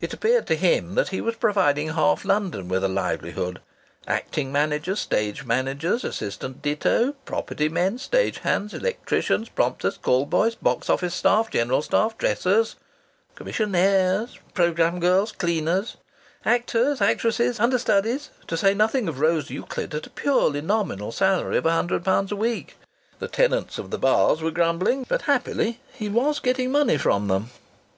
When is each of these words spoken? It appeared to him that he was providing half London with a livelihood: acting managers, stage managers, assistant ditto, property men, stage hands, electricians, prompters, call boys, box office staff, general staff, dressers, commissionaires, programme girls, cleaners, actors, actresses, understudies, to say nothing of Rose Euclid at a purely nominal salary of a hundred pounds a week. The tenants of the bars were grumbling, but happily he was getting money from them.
It 0.00 0.14
appeared 0.14 0.46
to 0.46 0.54
him 0.56 0.94
that 0.94 1.08
he 1.08 1.20
was 1.20 1.36
providing 1.36 1.90
half 1.90 2.24
London 2.24 2.68
with 2.70 2.82
a 2.84 2.88
livelihood: 2.88 3.60
acting 4.06 4.50
managers, 4.50 4.98
stage 4.98 5.44
managers, 5.44 6.04
assistant 6.04 6.62
ditto, 6.62 7.12
property 7.26 7.68
men, 7.68 7.98
stage 7.98 8.38
hands, 8.38 8.72
electricians, 8.72 9.50
prompters, 9.50 9.98
call 9.98 10.24
boys, 10.24 10.54
box 10.54 10.88
office 10.88 11.14
staff, 11.14 11.50
general 11.50 11.82
staff, 11.82 12.16
dressers, 12.16 12.76
commissionaires, 13.36 14.38
programme 14.54 15.00
girls, 15.00 15.32
cleaners, 15.32 15.98
actors, 16.46 17.02
actresses, 17.02 17.60
understudies, 17.60 18.30
to 18.46 18.56
say 18.56 18.72
nothing 18.72 19.06
of 19.06 19.20
Rose 19.20 19.50
Euclid 19.50 19.94
at 19.94 20.06
a 20.06 20.08
purely 20.08 20.62
nominal 20.62 21.12
salary 21.12 21.58
of 21.58 21.66
a 21.66 21.72
hundred 21.72 22.02
pounds 22.06 22.32
a 22.32 22.36
week. 22.36 22.78
The 23.18 23.28
tenants 23.28 23.76
of 23.76 23.90
the 23.90 23.98
bars 23.98 24.40
were 24.40 24.50
grumbling, 24.50 25.04
but 25.06 25.28
happily 25.28 25.78
he 25.92 26.08
was 26.08 26.40
getting 26.40 26.72
money 26.72 26.96
from 26.96 27.28
them. 27.28 27.50